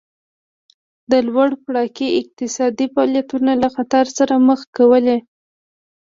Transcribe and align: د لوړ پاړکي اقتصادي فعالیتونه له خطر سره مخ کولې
د 1.11 1.13
لوړ 1.27 1.49
پاړکي 1.63 2.07
اقتصادي 2.21 2.85
فعالیتونه 2.93 3.51
له 3.61 3.67
خطر 3.75 4.05
سره 4.17 4.33
مخ 4.47 4.61
کولې 4.77 5.17